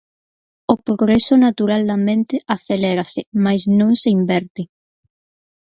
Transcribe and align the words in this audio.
O 0.73 0.75
progreso 0.85 1.33
natural 1.45 1.81
da 1.89 1.97
mente 2.07 2.35
acelérase, 2.55 3.21
mais 3.45 3.61
non 3.79 3.91
se 4.01 4.09
inverte. 4.19 4.61